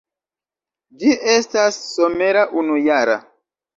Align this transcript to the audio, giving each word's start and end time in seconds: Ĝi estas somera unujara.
Ĝi 1.03 1.11
estas 1.35 1.79
somera 1.91 2.47
unujara. 2.63 3.19